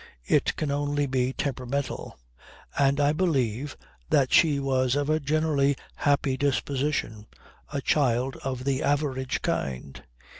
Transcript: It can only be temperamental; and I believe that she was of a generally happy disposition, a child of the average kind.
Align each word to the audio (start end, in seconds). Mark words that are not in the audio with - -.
It 0.25 0.55
can 0.55 0.71
only 0.71 1.05
be 1.05 1.31
temperamental; 1.31 2.17
and 2.75 2.99
I 2.99 3.13
believe 3.13 3.77
that 4.09 4.33
she 4.33 4.59
was 4.59 4.95
of 4.95 5.11
a 5.11 5.19
generally 5.19 5.75
happy 5.97 6.37
disposition, 6.37 7.27
a 7.71 7.81
child 7.81 8.35
of 8.37 8.63
the 8.63 8.81
average 8.81 9.43
kind. 9.43 10.01